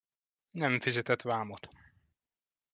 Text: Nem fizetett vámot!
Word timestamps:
Nem 0.51 0.79
fizetett 0.79 1.21
vámot! 1.21 1.69